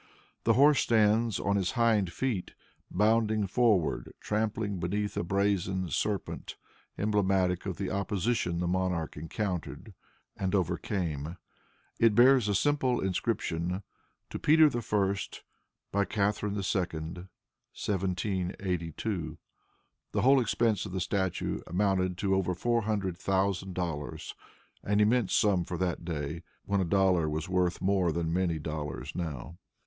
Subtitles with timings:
[0.45, 2.55] The horse stands on his hind feet
[2.89, 6.55] bounding forward, trampling beneath a brazen serpent,
[6.97, 9.93] emblematic of the opposition the monarch encountered
[10.35, 11.37] and overcame.
[11.99, 13.83] It bears the simple inscription,
[14.31, 15.43] "To Peter the First,
[15.91, 17.27] by Catharine the Second,
[17.79, 19.37] 1782."
[20.13, 24.33] The whole expense of the statue amounted to over four hundred thousand dollars,
[24.83, 29.11] an immense sum for that day, when a dollar was worth more than many dollars
[29.13, 29.59] now.